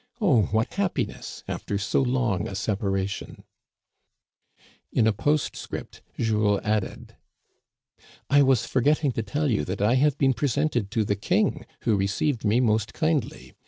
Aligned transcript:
Oh, 0.19 0.45
what 0.45 0.73
happiness, 0.73 1.43
after 1.47 1.77
so 1.77 2.01
long 2.01 2.47
a 2.47 2.53
sepa 2.55 2.91
ration!" 2.91 3.43
In 4.91 5.05
a 5.05 5.13
postscript 5.13 6.01
Jules 6.17 6.59
added:" 6.63 7.17
I 8.27 8.41
was 8.41 8.65
forgetting 8.65 9.11
to 9.11 9.21
tell 9.21 9.51
you 9.51 9.63
that 9.65 9.79
I 9.79 9.93
have 9.97 10.17
been 10.17 10.33
pre 10.33 10.47
sented 10.47 10.89
to 10.89 11.05
the 11.05 11.15
King, 11.15 11.67
who 11.81 11.95
received 11.95 12.43
me 12.43 12.59
most 12.59 12.95
kindly. 12.95 13.53